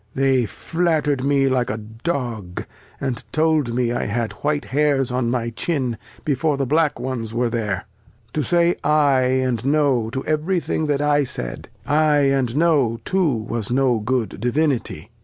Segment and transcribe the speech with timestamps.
[0.15, 2.65] They fiat ter'd me like a Dog,
[2.99, 7.51] and told me I had white Hairs on my Chin, before the black ones were
[7.51, 7.85] there;
[8.33, 13.31] to say ay and no to every Thing that I said: Ay and no too
[13.31, 15.11] was no good Divinity.